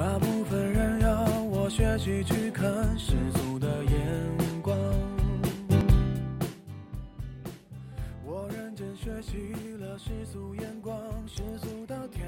[0.00, 2.66] 大部分人要我学习去看
[2.98, 4.74] 世俗的眼光。
[8.24, 12.26] 我认真学习了世俗眼光，世俗到天。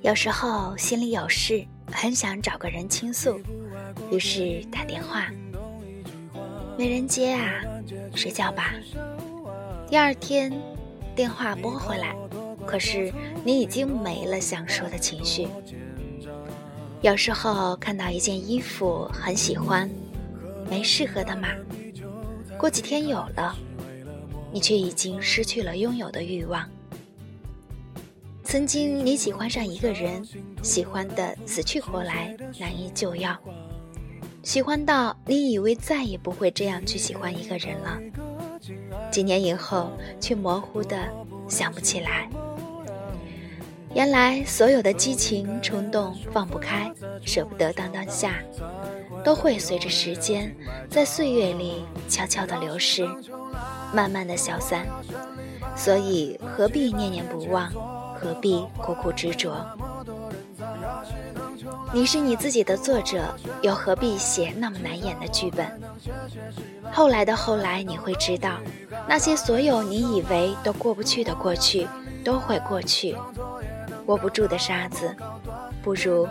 [0.00, 1.62] 有时候心里有事，
[1.92, 3.38] 很想找个人倾诉，
[4.10, 5.30] 于是打电话，
[6.78, 7.62] 没人接啊，
[8.14, 8.72] 睡觉吧。
[9.86, 10.50] 第二天
[11.14, 12.16] 电话拨回来，
[12.66, 13.12] 可是
[13.44, 15.46] 你已经没了想说的情绪。
[17.02, 19.90] 有时候看到一件衣服很喜欢，
[20.70, 21.48] 没适合的码，
[22.56, 23.56] 过几天有了，
[24.52, 26.64] 你却已经失去了拥有的欲望。
[28.44, 30.24] 曾经你喜欢上一个人，
[30.62, 33.36] 喜欢的死去活来，难以救药，
[34.44, 37.98] 喜欢到你以为再也不会这样去喜欢一个人了，
[39.10, 41.08] 几年以后却模糊的
[41.48, 42.30] 想不起来。
[43.94, 46.90] 原来所有的激情、冲动、放不开、
[47.24, 48.36] 舍不得当当下，
[49.22, 50.54] 都会随着时间
[50.88, 53.06] 在岁月里悄悄的流逝，
[53.92, 54.86] 慢慢的消散。
[55.76, 57.70] 所以何必念念不忘，
[58.14, 59.54] 何必苦苦执着？
[61.92, 65.66] 你是你自己的作者，又何必写那么难演的剧本？
[66.90, 68.56] 后来的后来，你会知道，
[69.06, 71.86] 那些所有你以为都过不去的过去，
[72.24, 73.14] 都会过去。
[74.06, 75.14] 握不住的沙子，
[75.82, 76.28] 不如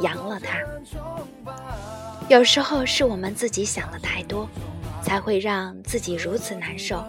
[0.00, 0.58] 扬了它。
[2.28, 4.48] 有时候是我们自己想的太多，
[5.02, 7.04] 才会让自己如此难受。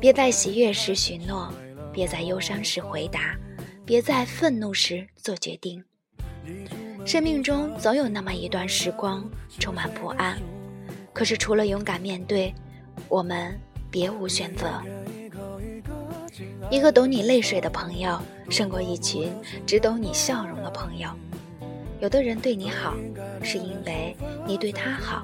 [0.00, 1.52] 别在喜悦时许诺，
[1.92, 3.36] 别在忧伤时回答，
[3.84, 5.82] 别在愤怒时做决定。
[7.04, 10.40] 生命中总有那么一段时光充满不安，
[11.12, 12.54] 可是除了勇敢面对，
[13.08, 13.58] 我们
[13.90, 14.80] 别无选择。
[16.70, 18.20] 一个懂你泪水的朋友，
[18.50, 19.32] 胜过一群
[19.66, 21.08] 只懂你笑容的朋友。
[22.00, 22.94] 有的人对你好，
[23.42, 24.16] 是因为
[24.46, 25.22] 你对他好；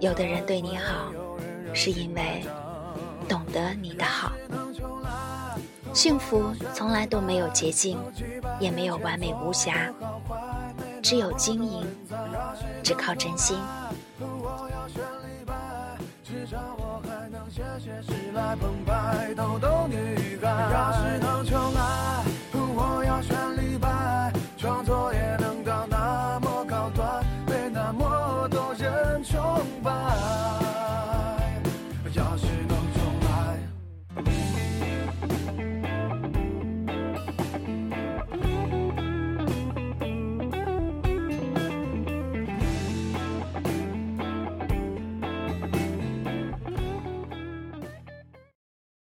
[0.00, 1.12] 有的人对你好，
[1.74, 2.44] 是因为
[3.28, 4.32] 懂得你的好。
[5.92, 7.98] 幸福从来都没有捷径，
[8.58, 9.92] 也没有完美无瑕，
[11.02, 11.84] 只有经营，
[12.82, 13.58] 只靠真心。
[17.50, 19.68] 谢谢时来澎湃，逗逗女孩。
[19.68, 19.71] 要是能重来。